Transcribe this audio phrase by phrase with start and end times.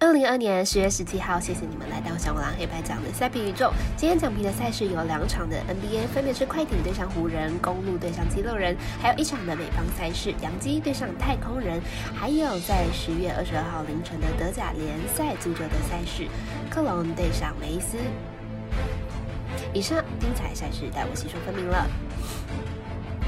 [0.00, 3.72] 二零二年十月十七号，谢谢你们来到小五郎黑白奖的赛评宇宙。
[3.96, 11.80] 今天奖评的赛事有两场的 NBA，分别是快艇对上湖人，公路对上肌肉人，还有一场的美邦赛事，洋基对上太空人，
[12.14, 16.28] 还有在十月二十二号凌晨的德甲联赛足球的赛事，
[16.70, 17.98] 克隆对上梅斯。
[19.74, 21.84] 以上精彩赛事带我细说分明了。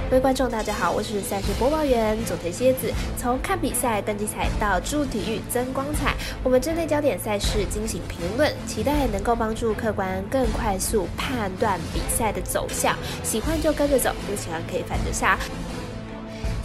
[0.08, 2.92] 各位观众，大家好，我是赛事播报员佐藤蝎子。
[3.16, 12.96] 从看比赛、更精彩到助体育增光彩，我们针对焦点赛事进行评论，期待能够帮助客观更快速判断比赛的走向。
[13.22, 15.38] 喜欢就跟着走，不喜欢可以反着下。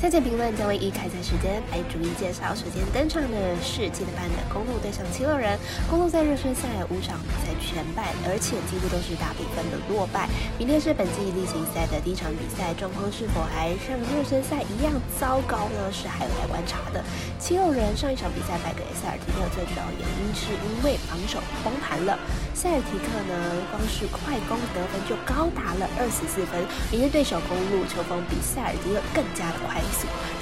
[0.05, 2.54] 赛前评论将会依开赛时间来逐一介绍。
[2.54, 5.58] 首先登场的是七点半的公路对上七六人。
[5.90, 10.30] 公路在热身赛五场比赛全败，而且几乎都是大比分的落败。
[10.60, 15.90] 明天是本季例行赛的第一场比赛，状况是否还像热身赛一样糟糕呢？
[15.90, 17.02] 是还有待观察的。
[17.41, 22.13] 七六人上一场比赛败给塞尔提克，最主要原因是因为防守崩盘了。
[22.54, 23.34] 塞尔提克呢，
[23.74, 26.62] 光是快攻得分就高达了二十四分。
[26.93, 29.82] 明天对手公路球风比塞尔提克更加的快。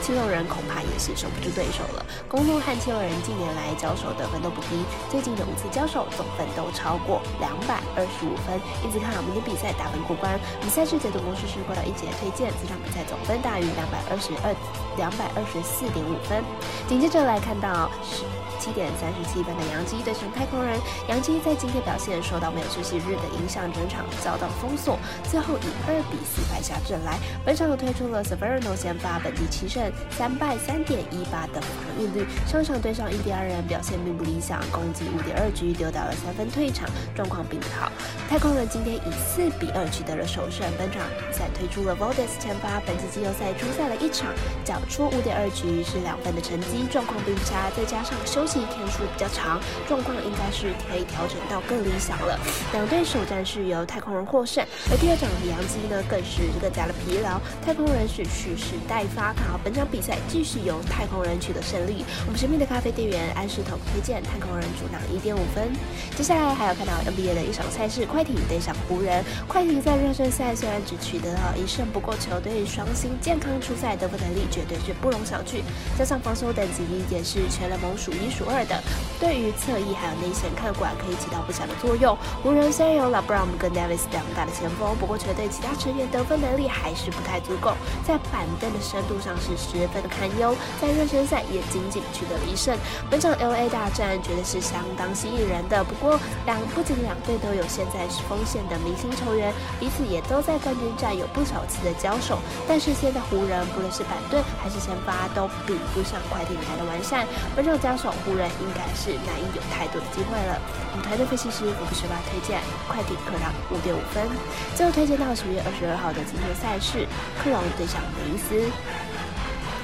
[0.01, 2.05] 七六人恐怕也是守不住对手了。
[2.27, 8.59] 公路和七六人近年来交手得分都不低，最近的五次交手总分都超过两百二十五分。
[8.83, 10.39] 因此看好明天比赛打分过关。
[10.61, 14.55] 比赛是解读模式是过到一节推荐，这场比赛总分大于两百二十二
[14.97, 16.43] 两百二十四点五分。
[16.87, 18.23] 紧接着来看到是。
[18.59, 20.79] 七点三十七分的杨基对上太空人，
[21.09, 24.97] 杨基在今天表现受到没有休息日的影响，整场遭到封锁，
[25.29, 27.19] 最后以二比四败下阵来。
[27.43, 32.25] 本场又推出了 Severino 先发，本季七胜三败三点一八的防御率。
[32.47, 37.91] 上场对上印第安人表现并不理想，攻击五点二局丢掉了三分退场，状况并不好。
[38.27, 40.65] 太空人今天以四比二取得了首胜。
[40.77, 44.27] 本场比赛推出了 Vodes 前发，本季季后赛出赛了一场，
[44.65, 48.63] 缴出五点二局是两分的成绩，状况并不差，再加上休息。
[48.73, 52.39] 天数比较长，状况应该是可以调整到更理想了。
[52.71, 57.39] 两队首战是由太空人获胜，而第二场的杨基呢更是更加的疲劳。
[57.63, 62.03] 太空人是蓄势待发，看好本场比赛继续由太空人取得胜利。
[62.25, 65.71] 我们神秘的咖啡店员安世彤推荐太空人主场一点五分。
[66.17, 69.23] 接下来还有看到 NBA 的一场赛事，快艇对上湖人。
[69.47, 75.61] 快艇在热身赛虽然只取得了一胜，不过球队双星健康出赛，得分能力绝对是不容小觑，
[75.97, 78.43] 加上防守等级也是全联盟数一数。
[78.49, 78.81] 二的，
[79.19, 82.17] 对于侧翼还有内线看管可以起到不小的作用。
[82.41, 87.73] 湖人虽然有 LeBron 跟 Davis 两大的前锋，不过球队其他成员得分能力还是不太足够，
[88.05, 90.53] 在板凳的深度路上是十分的堪忧。
[90.81, 92.75] 在热身赛也仅仅取得了一胜。
[93.09, 95.81] 本场 LA 大战绝对是相当吸引人的。
[95.85, 102.39] 不过两不仅两队都有现在是锋线的明星球员，彼此也都在冠军战有不少次的交手。
[102.67, 107.25] 但是现在湖人不论是板凳还是先发都比不上快艇来的完善。
[107.55, 108.33] 本场交手湖。
[108.33, 110.59] 人应该是难以有太多的机会了。
[110.89, 112.59] 我们团队分析师福布十八推荐
[112.89, 114.25] 快艇客让五点五分。
[114.73, 117.05] 最后推荐到十月二十二号的今天赛事，
[117.37, 118.65] 克隆对上梅斯。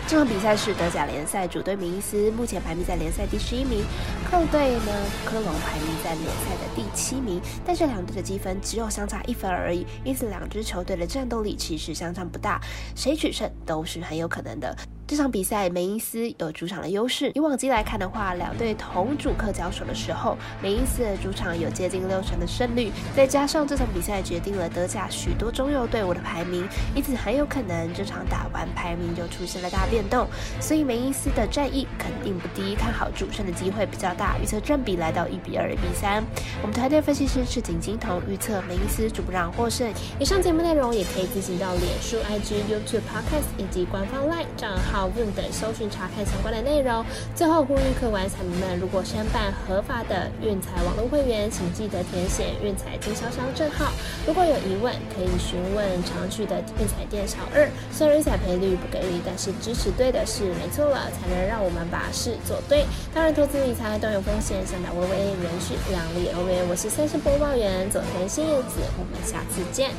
[0.10, 3.84] 这场比赛是德甲联赛主队明斯目前排名在联赛第十一名，
[4.26, 4.92] 客队呢
[5.24, 12.60] 科隆排名在联赛的第七名，但是两队的积分只有相差一分而已，因此两支球队的战斗力其实相差不大，
[12.96, 14.76] 谁取胜都是很有可能的。
[15.10, 17.32] 这场比赛，梅因斯有主场的优势。
[17.34, 22.92] 以往绩来看的话，两队同主客交手的时候，梅因斯的主场有接近六成的胜率。
[23.16, 30.28] 再加上这场比赛决定了德甲许多中游队伍的排名，因此很有可能这场打完排名就出现了大变动。
[30.62, 34.38] 所以梅因斯的战役肯定不低，看好主胜的机会比较大。
[34.38, 36.24] 预测占比来到一比二、一比三。
[36.62, 39.92] 我们团队分析师赤井金童预测梅因斯主让获胜。
[40.20, 44.99] 以上节目内容也可以进行到脸书、IG、YouTube、Podcast 以及官方 LINE 账号。
[45.16, 47.06] 用等搜寻查看相关的内容。
[47.36, 53.92] 最后呼吁客官彩民们，如果申办合法的运财网络会员，请记得填写运财经销商证号。
[54.26, 57.70] 如果有疑问，可以询问常去的运彩店小二。
[57.92, 62.86] 虽然彩赔率不给力，但是支持对的是没错了，才能让我们把事做对。
[63.14, 66.64] 当然，投资理财都有风险，想打微微人需量力而为。
[66.70, 69.92] 我是三十播报员佐藤新叶子，我们下次见。